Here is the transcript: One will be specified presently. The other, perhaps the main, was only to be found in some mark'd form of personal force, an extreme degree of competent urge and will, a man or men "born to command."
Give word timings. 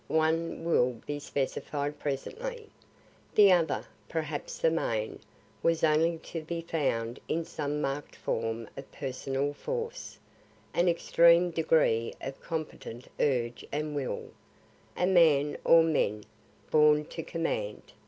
One 0.07 0.65
will 0.65 0.93
be 1.05 1.19
specified 1.19 1.99
presently. 1.99 2.69
The 3.35 3.51
other, 3.51 3.85
perhaps 4.09 4.57
the 4.57 4.71
main, 4.71 5.19
was 5.61 5.83
only 5.83 6.17
to 6.23 6.41
be 6.41 6.61
found 6.61 7.19
in 7.27 7.45
some 7.45 7.81
mark'd 7.81 8.15
form 8.15 8.67
of 8.75 8.91
personal 8.91 9.53
force, 9.53 10.17
an 10.73 10.87
extreme 10.89 11.51
degree 11.51 12.15
of 12.19 12.41
competent 12.41 13.09
urge 13.19 13.63
and 13.71 13.93
will, 13.93 14.29
a 14.97 15.05
man 15.05 15.55
or 15.63 15.83
men 15.83 16.23
"born 16.71 17.05
to 17.13 17.21
command." 17.21 17.83